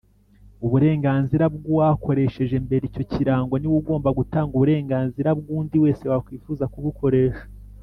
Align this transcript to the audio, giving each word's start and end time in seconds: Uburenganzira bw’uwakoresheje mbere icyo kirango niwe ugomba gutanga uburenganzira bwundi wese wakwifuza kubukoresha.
Uburenganzira 0.65 1.45
bw’uwakoresheje 1.55 2.55
mbere 2.65 2.83
icyo 2.89 3.03
kirango 3.11 3.53
niwe 3.57 3.75
ugomba 3.81 4.09
gutanga 4.19 4.51
uburenganzira 4.53 5.29
bwundi 5.39 5.75
wese 5.83 6.03
wakwifuza 6.11 6.65
kubukoresha. 6.73 7.43